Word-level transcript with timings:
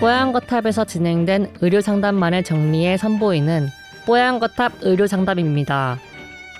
뽀얀거탑에서 0.00 0.86
진행된 0.86 1.56
의료상담만을 1.60 2.42
정리해 2.42 2.96
선보이는 2.96 3.68
뽀얀거탑 4.06 4.72
의료상담입니다. 4.80 5.98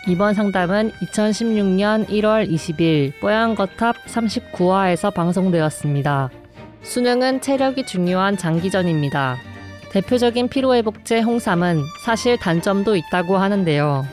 이번 0.08 0.34
상담은 0.34 0.92
2016년 1.00 2.06
1월 2.06 2.50
20일 2.50 3.18
뽀얀거탑 3.18 3.96
39화에서 4.04 5.14
방송되었습니다. 5.14 6.28
수능은 6.82 7.40
체력이 7.40 7.86
중요한 7.86 8.36
장기전입니다. 8.36 9.38
대표적인 9.90 10.48
피로회복제 10.48 11.22
홍삼은 11.22 11.80
사실 12.04 12.36
단점도 12.36 12.94
있다고 12.94 13.38
하는데요. 13.38 14.06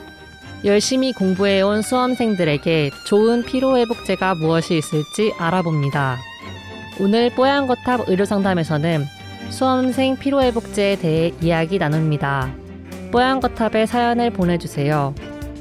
열심히 0.64 1.12
공부해온 1.12 1.82
수험생들에게 1.82 2.90
좋은 3.04 3.44
피로회복제가 3.44 4.36
무엇이 4.36 4.78
있을지 4.78 5.34
알아봅니다. 5.38 6.16
오늘 6.98 7.30
뽀얀거탑 7.30 8.08
의료상담에서는 8.08 9.17
수험생 9.50 10.16
피로회복제에 10.16 10.96
대해 10.96 11.32
이야기 11.40 11.78
나눕니다. 11.78 12.52
뽀얀거탑에 13.12 13.86
사연을 13.86 14.30
보내주세요. 14.30 15.14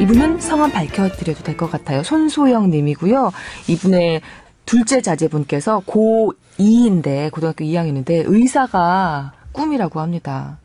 이분은 0.00 0.40
성함 0.40 0.72
밝혀드려도 0.72 1.42
될 1.42 1.56
것 1.56 1.70
같아요. 1.70 2.02
손소영 2.02 2.70
님이고요. 2.70 3.32
이분의 3.68 4.22
둘째 4.66 5.02
자제분께서 5.02 5.82
고2인데, 5.86 7.30
고등학교 7.32 7.64
2학년인데, 7.64 8.24
의사가 8.26 9.32
꿈이라고 9.52 10.00
합니다. 10.00 10.58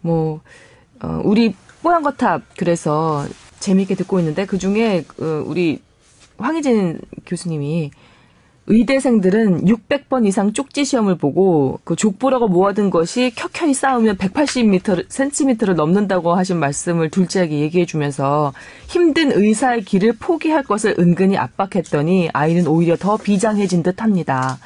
뭐, 0.00 0.40
어, 1.02 1.20
우리 1.24 1.54
뽀얀거탑, 1.82 2.42
그래서 2.56 3.26
재미있게 3.60 3.94
듣고 3.94 4.18
있는데, 4.18 4.46
그 4.46 4.58
중에, 4.58 5.04
어, 5.20 5.44
우리 5.46 5.80
황희진 6.38 7.00
교수님이 7.24 7.90
의대생들은 8.68 9.64
600번 9.64 10.26
이상 10.26 10.52
쪽지 10.52 10.84
시험을 10.84 11.16
보고 11.16 11.78
그 11.84 11.94
족보라고 11.94 12.48
모아둔 12.48 12.90
것이 12.90 13.32
켜켜이 13.34 13.72
쌓으면 13.72 14.16
180m, 14.16 15.08
cm를 15.08 15.76
넘는다고 15.76 16.34
하신 16.34 16.58
말씀을 16.58 17.10
둘째에게 17.10 17.60
얘기해 17.60 17.86
주면서 17.86 18.52
힘든 18.88 19.30
의사의 19.32 19.82
길을 19.82 20.14
포기할 20.18 20.64
것을 20.64 20.96
은근히 20.98 21.36
압박했더니 21.36 22.30
아이는 22.32 22.66
오히려 22.66 22.96
더 22.96 23.16
비장해진 23.16 23.82
듯 23.84 24.02
합니다. 24.02 24.58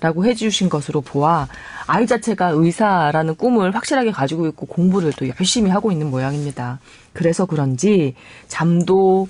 라고 0.00 0.24
해주신 0.26 0.68
것으로 0.68 1.00
보아 1.00 1.48
아이 1.86 2.06
자체가 2.06 2.50
의사라는 2.50 3.36
꿈을 3.36 3.74
확실하게 3.74 4.10
가지고 4.10 4.46
있고 4.48 4.66
공부를 4.66 5.12
또 5.16 5.26
열심히 5.28 5.70
하고 5.70 5.92
있는 5.92 6.10
모양입니다. 6.10 6.78
그래서 7.12 7.46
그런지 7.46 8.14
잠도 8.48 9.28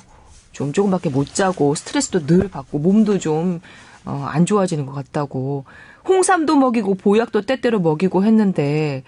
좀 0.50 0.72
조금밖에 0.72 1.10
못 1.10 1.34
자고 1.34 1.74
스트레스도 1.74 2.26
늘 2.26 2.48
받고 2.48 2.78
몸도 2.78 3.18
좀 3.18 3.60
어, 4.05 4.27
안 4.28 4.47
좋아지는 4.47 4.86
것 4.86 4.92
같다고 4.92 5.64
홍삼도 6.06 6.56
먹이고 6.56 6.94
보약도 6.94 7.42
때때로 7.42 7.80
먹이고 7.80 8.24
했는데 8.24 9.02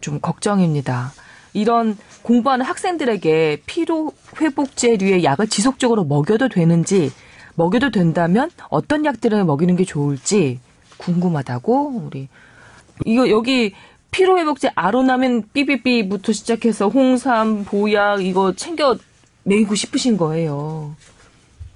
좀 0.00 0.20
걱정입니다. 0.20 1.12
이런 1.52 1.96
공부하는 2.22 2.64
학생들에게 2.64 3.62
피로 3.66 4.12
회복제류의 4.40 5.24
약을 5.24 5.48
지속적으로 5.48 6.04
먹여도 6.04 6.48
되는지 6.48 7.12
먹여도 7.54 7.90
된다면 7.90 8.50
어떤 8.68 9.04
약들을 9.04 9.44
먹이는 9.44 9.76
게 9.76 9.84
좋을지 9.84 10.60
궁금하다고 10.98 12.04
우리 12.06 12.28
이거 13.04 13.28
여기 13.30 13.74
피로 14.10 14.38
회복제 14.38 14.70
아로나민 14.74 15.44
삐삐삐부터 15.52 16.32
시작해서 16.32 16.88
홍삼 16.88 17.64
보약 17.64 18.24
이거 18.24 18.52
챙겨 18.54 18.96
먹이고 19.44 19.74
싶으신 19.74 20.16
거예요. 20.16 20.94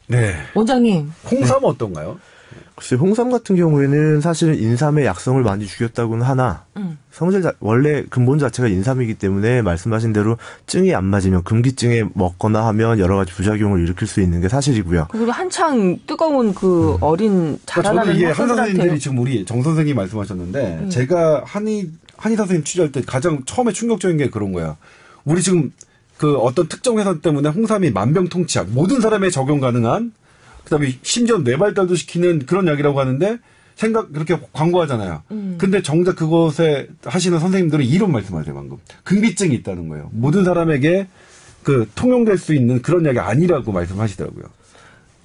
네. 0.07 0.35
원장님. 0.55 1.13
홍삼 1.31 1.65
은 1.65 1.65
어떤가요? 1.65 2.19
글쎄 2.77 2.97
홍삼 2.97 3.31
같은 3.31 3.55
경우에는 3.55 4.21
사실은 4.21 4.59
인삼의 4.59 5.07
약성을 5.07 5.41
많이 5.43 5.65
죽였다고는 5.65 6.27
하나 6.27 6.65
음. 6.77 6.99
성질 7.13 7.41
자, 7.41 7.53
원래 7.61 8.03
근본 8.11 8.41
자체가 8.41 8.69
인삼이기 8.69 9.15
때문에 9.15 9.63
말씀하신 9.63 10.13
대로 10.13 10.37
증이 10.67 10.93
안 10.93 11.05
맞으면 11.05 11.45
금기증에 11.45 12.05
먹거나 12.15 12.67
하면 12.67 12.99
여러 12.99 13.17
가지 13.17 13.33
부작용을 13.33 13.81
일으킬 13.81 14.09
수 14.09 14.21
있는 14.21 14.41
게 14.41 14.49
사실이고요. 14.49 15.07
그리고 15.11 15.31
한창 15.31 15.99
뜨거운 16.07 16.53
그 16.53 16.99
어린 17.01 17.59
그러니까 17.65 17.65
자라나는 17.67 18.05
저는 18.07 18.17
이게 18.17 18.27
한 18.27 18.49
선생님들이 18.49 18.99
지금 18.99 19.19
우리 19.19 19.45
정 19.45 19.63
선생님 19.63 19.95
말씀하셨는데 19.95 20.79
음. 20.83 20.91
제가 20.91 21.43
한의 21.47 21.91
한의 22.17 22.37
선생님 22.37 22.65
취재할 22.65 22.91
때 22.91 23.03
가장 23.07 23.45
처음에 23.45 23.73
충격적인 23.73 24.17
게 24.17 24.31
그런 24.31 24.53
거야. 24.53 24.77
우리 25.25 25.43
지금 25.43 25.71
그 26.17 26.37
어떤 26.39 26.67
특정 26.67 26.99
회사 26.99 27.17
때문에 27.21 27.51
홍삼이 27.51 27.91
만병통치약 27.91 28.69
모든 28.71 29.01
사람에 29.01 29.31
적용 29.31 29.61
가능한 29.61 30.13
그다음에 30.65 30.99
심지어 31.03 31.39
뇌발달도 31.39 31.95
시키는 31.95 32.47
그런 32.47 32.67
약이라고 32.67 32.99
하는데 32.99 33.39
생각 33.77 34.13
그렇게 34.13 34.39
광고하잖아요. 34.53 35.23
음. 35.33 35.57
근데 35.59 35.83
정작 35.83 36.17
그것에 36.17 36.89
하시는 37.05 37.39
선생님들은 37.39 37.85
이런 37.85 38.13
말씀하세요 38.13 38.55
방금 38.55 38.79
근비증이 39.05 39.55
있다는 39.57 39.89
거예요. 39.89 40.11
모든 40.13 40.45
사람에게 40.45 41.09
그 41.63 41.89
통용될 41.95 42.39
수 42.39 42.55
있는 42.55 42.83
그런 42.83 43.05
약이 43.07 43.19
아니라고 43.19 43.73
말씀하시더라고요. 43.73 44.45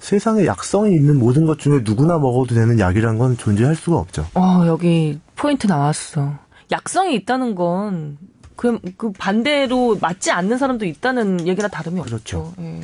세상에 0.00 0.46
약성이 0.46 0.94
있는 0.94 1.18
모든 1.18 1.46
것 1.46 1.58
중에 1.58 1.80
누구나 1.84 2.18
먹어도 2.18 2.54
되는 2.54 2.78
약이란 2.78 3.18
건 3.18 3.36
존재할 3.36 3.76
수가 3.76 3.98
없죠. 3.98 4.26
어 4.34 4.64
여기 4.66 5.20
포인트 5.36 5.66
나왔어. 5.66 6.38
약성이 6.72 7.14
있다는 7.16 7.54
건 7.54 8.16
그, 8.56 8.78
그 8.96 9.12
반대로 9.12 9.96
맞지 10.00 10.30
않는 10.30 10.58
사람도 10.58 10.86
있다는 10.86 11.46
얘기나 11.46 11.68
다름이 11.68 12.00
없죠. 12.00 12.10
그렇죠. 12.10 12.54
예. 12.60 12.80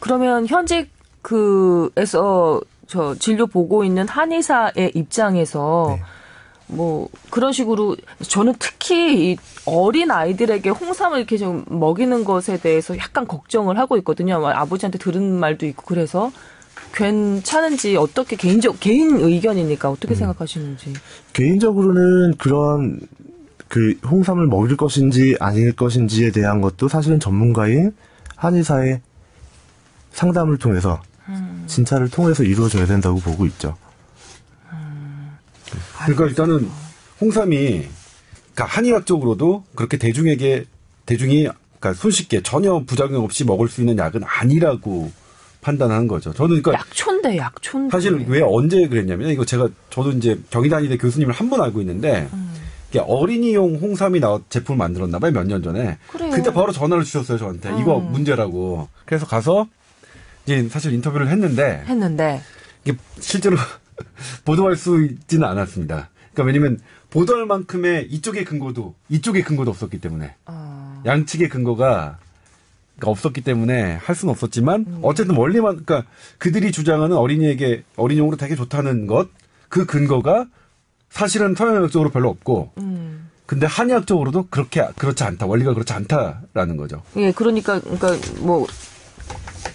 그러면 0.00 0.46
현직 0.46 0.90
그에서 1.22 2.60
저 2.86 3.14
진료 3.14 3.46
보고 3.46 3.84
있는 3.84 4.06
한의사의 4.06 4.92
입장에서 4.94 5.96
네. 5.96 6.02
뭐 6.66 7.08
그런 7.30 7.52
식으로 7.52 7.96
저는 8.22 8.54
특히 8.58 9.32
이 9.32 9.36
어린 9.66 10.10
아이들에게 10.10 10.70
홍삼을 10.70 11.18
이렇게 11.18 11.36
좀 11.36 11.64
먹이는 11.68 12.24
것에 12.24 12.58
대해서 12.58 12.96
약간 12.98 13.26
걱정을 13.26 13.78
하고 13.78 13.96
있거든요. 13.98 14.44
아버지한테 14.46 14.98
들은 14.98 15.38
말도 15.38 15.66
있고 15.66 15.84
그래서 15.86 16.32
괜찮은지 16.94 17.96
어떻게 17.96 18.36
개인적 18.36 18.80
개인 18.80 19.16
의견이니까 19.18 19.90
어떻게 19.90 20.14
생각하시는지. 20.14 20.92
개인적으로는 21.32 22.36
그런 22.36 23.00
그 23.68 23.98
홍삼을 24.04 24.46
먹일 24.48 24.76
것인지 24.76 25.36
아닐 25.40 25.74
것인지에 25.74 26.30
대한 26.30 26.60
것도 26.60 26.88
사실은 26.88 27.20
전문가인 27.20 27.94
한의사의 28.36 29.00
상담을 30.10 30.58
통해서 30.58 31.00
진찰을 31.72 32.10
통해서 32.10 32.42
이루어져야 32.42 32.86
된다고 32.86 33.18
보고 33.18 33.46
있죠. 33.46 33.76
그러니까 36.04 36.26
일단은 36.26 36.68
홍삼이 37.20 37.86
그러니까 38.54 38.64
한의학 38.76 39.06
적으로도 39.06 39.64
그렇게 39.74 39.96
대중에게 39.96 40.66
대중이 41.06 41.44
그러니까 41.80 41.94
손쉽게 41.94 42.42
전혀 42.42 42.82
부작용 42.86 43.24
없이 43.24 43.44
먹을 43.44 43.68
수 43.68 43.80
있는 43.80 43.96
약은 43.98 44.22
아니라고 44.24 45.10
판단하는 45.62 46.08
거죠. 46.08 46.32
저는 46.34 46.60
그러니까 46.62 46.72
약초인데 46.86 47.36
약초인데. 47.38 47.90
사실 47.92 48.12
왜 48.28 48.42
언제 48.42 48.86
그랬냐면 48.88 49.30
이거 49.30 49.44
제가 49.44 49.68
저도 49.90 50.10
이제 50.12 50.38
경희단의대 50.50 50.98
교수님을 50.98 51.32
한 51.32 51.48
번 51.48 51.60
알고 51.62 51.80
있는데 51.80 52.28
이게 52.90 52.98
어린이용 52.98 53.76
홍삼이 53.76 54.20
나와 54.20 54.40
제품을 54.50 54.76
만들었나 54.76 55.18
봐요 55.18 55.30
몇 55.32 55.46
년 55.46 55.62
전에. 55.62 55.98
그래요. 56.10 56.30
그때 56.30 56.52
바로 56.52 56.72
전화를 56.72 57.04
주셨어요 57.04 57.38
저한테 57.38 57.70
이거 57.80 57.98
음. 57.98 58.12
문제라고. 58.12 58.88
그래서 59.06 59.24
가서 59.26 59.66
이제 60.44 60.68
사실 60.68 60.92
인터뷰를 60.92 61.28
했는데 61.28 61.84
했는데 61.86 62.40
이게 62.84 62.96
실제로 63.20 63.56
보도할 64.44 64.76
수 64.76 65.02
있지는 65.04 65.46
않았습니다. 65.48 66.10
그러니까 66.32 66.42
왜냐면 66.44 66.80
보도할 67.10 67.46
만큼의 67.46 68.06
이쪽의 68.06 68.44
근거도 68.44 68.94
이쪽의 69.08 69.44
근거도 69.44 69.70
없었기 69.70 70.00
때문에 70.00 70.34
어, 70.46 71.02
양측의 71.04 71.48
근거가 71.48 72.18
없었기 73.02 73.40
때문에 73.40 73.94
할 73.94 74.14
수는 74.14 74.32
없었지만 74.32 74.84
음. 74.86 74.98
어쨌든 75.02 75.36
원리만 75.36 75.84
그러니까 75.84 76.08
그들이 76.38 76.72
주장하는 76.72 77.16
어린이에게 77.16 77.84
어린이용으로 77.96 78.36
되게 78.36 78.54
좋다는 78.54 79.06
것 79.06 79.28
그 79.72 79.86
근거가 79.86 80.44
사실은 81.08 81.54
서양의학적으로 81.54 82.10
별로 82.10 82.28
없고 82.28 82.72
음. 82.76 83.30
근데 83.46 83.66
한의학적으로도 83.66 84.48
그렇게 84.50 84.86
그렇지 84.98 85.24
않다 85.24 85.46
원리가 85.46 85.72
그렇지 85.72 85.94
않다라는 85.94 86.76
거죠. 86.76 87.02
예, 87.16 87.32
그러니까 87.32 87.80
그러니까 87.80 88.14
뭐 88.40 88.66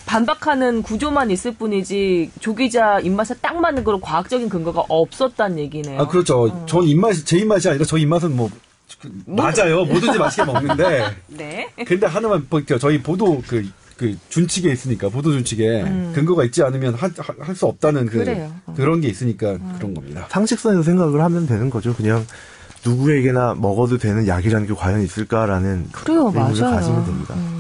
반박하는 0.08 0.82
구조만 0.82 1.30
있을 1.30 1.54
뿐이지 1.54 2.32
조기자 2.40 3.02
입맛에 3.02 3.36
딱 3.42 3.60
맞는 3.60 3.84
그런 3.84 4.00
과학적인 4.02 4.48
근거가 4.50 4.86
없었다는 4.88 5.60
얘기네요. 5.60 6.02
아 6.02 6.08
그렇죠. 6.08 6.46
어. 6.46 6.66
전 6.66 6.84
입맛이 6.86 7.26
제 7.26 7.38
입맛이 7.38 7.68
아니라 7.70 7.86
저 7.86 7.98
입맛은 7.98 8.36
뭐 8.36 8.50
맞아요. 9.26 9.84
뭐든지 9.86 10.18
맛있게 10.18 10.46
먹는데 10.46 11.14
네. 11.28 11.68
근데 11.86 12.08
하나만 12.08 12.48
볼게요. 12.50 12.80
저희 12.80 13.02
보도 13.04 13.44
그, 13.46 13.66
그 13.98 14.16
준칙에 14.30 14.72
있으니까 14.72 15.10
보도 15.10 15.34
준칙에 15.34 15.82
음. 15.84 16.12
근거가 16.16 16.46
있지 16.46 16.64
않으면 16.64 16.96
할 16.96 17.12
수 17.54 17.66
없다는 17.66 18.06
그 18.06 18.20
그래요. 18.20 18.50
어. 18.66 18.74
그런 18.78 19.02
게 19.02 19.10
있으니까 19.10 19.58
그런 19.78 19.94
겁니다. 19.94 20.26
상식선에서 20.30 20.84
생각을 20.84 21.22
하면 21.22 21.46
되는 21.48 21.70
거죠. 21.70 21.94
그냥 21.94 22.26
누구에게나 22.86 23.56
먹어도 23.56 23.98
되는 23.98 24.26
약이라는 24.26 24.68
게 24.68 24.74
과연 24.74 25.02
있을까라는 25.02 25.90
그래요, 25.92 26.28
의문을 26.34 26.62
맞아요. 26.62 26.76
가지면 26.76 27.06
됩니다. 27.06 27.34
음. 27.36 27.57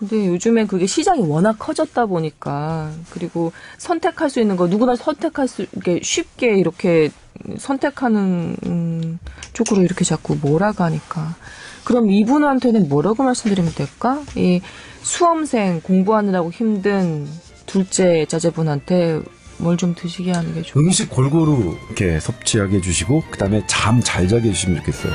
근데 0.00 0.26
요즘엔 0.28 0.66
그게 0.66 0.86
시장이 0.86 1.22
워낙 1.26 1.56
커졌다 1.58 2.06
보니까 2.06 2.90
그리고 3.10 3.52
선택할 3.78 4.30
수 4.30 4.40
있는 4.40 4.56
거 4.56 4.66
누구나 4.66 4.96
선택할 4.96 5.46
수 5.46 5.66
이렇게 5.72 6.00
쉽게 6.02 6.56
이렇게 6.58 7.10
선택하는 7.58 8.56
음, 8.66 9.18
쪽으로 9.52 9.82
이렇게 9.82 10.04
자꾸 10.06 10.36
몰아가니까 10.40 11.36
그럼 11.84 12.10
이분한테는 12.10 12.88
뭐라고 12.88 13.22
말씀드리면 13.24 13.72
될까? 13.74 14.22
이 14.36 14.60
수험생 15.02 15.80
공부하느라고 15.82 16.50
힘든 16.50 17.28
둘째 17.66 18.24
자제분한테 18.26 19.20
뭘 19.58 19.76
좀 19.76 19.94
드시게 19.94 20.32
하는 20.32 20.54
게 20.54 20.62
좋. 20.62 20.78
음식 20.78 21.10
골고루 21.10 21.76
이렇게 21.88 22.18
섭취하게 22.20 22.78
해주시고 22.78 23.24
그다음에 23.30 23.62
잠 23.66 24.00
잘 24.02 24.26
자게 24.28 24.48
해주시면 24.48 24.78
좋겠어요. 24.78 25.12